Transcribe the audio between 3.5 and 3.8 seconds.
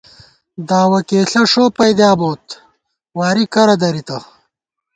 کرہ